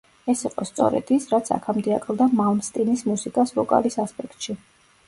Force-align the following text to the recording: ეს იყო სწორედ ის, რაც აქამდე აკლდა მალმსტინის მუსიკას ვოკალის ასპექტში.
ეს 0.31 0.39
იყო 0.47 0.65
სწორედ 0.69 1.11
ის, 1.17 1.27
რაც 1.35 1.51
აქამდე 1.57 1.95
აკლდა 1.99 2.29
მალმსტინის 2.41 3.07
მუსიკას 3.13 3.57
ვოკალის 3.61 4.05
ასპექტში. 4.07 4.61